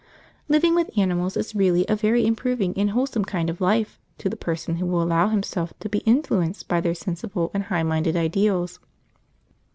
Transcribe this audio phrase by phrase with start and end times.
[0.01, 0.07] jpg}
[0.49, 4.35] Living with animals is really a very improving and wholesome kind of life, to the
[4.35, 8.79] person who will allow himself to be influenced by their sensible and high minded ideals.